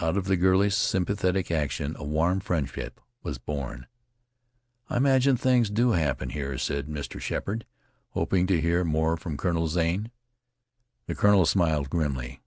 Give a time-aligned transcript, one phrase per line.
[0.00, 3.86] Out of the girlish sympathetic action a warm friendship was born.
[4.90, 7.20] "I imagine things do happen here," said Mr.
[7.20, 7.64] Sheppard,
[8.10, 10.10] hoping to hear more from Colonel Zane.
[11.06, 12.42] The colonel smiled grimly.